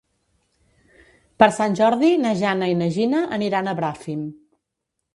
Per 1.43 1.51
Sant 1.59 1.77
Jordi 1.81 2.11
na 2.23 2.33
Jana 2.41 2.73
i 2.75 2.81
na 2.83 2.91
Gina 2.99 3.23
aniran 3.41 3.71
a 3.75 3.79
Bràfim. 3.83 4.29